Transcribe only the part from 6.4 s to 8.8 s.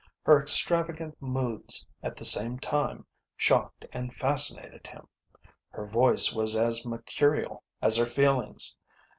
as mercurial as her feelings.